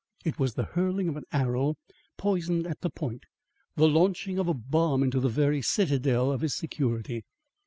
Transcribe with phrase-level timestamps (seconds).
[0.25, 1.77] It was the hurling of an arrow
[2.17, 3.27] poisoned at the point;
[3.75, 7.23] the launching of a bomb into the very citadel of his security.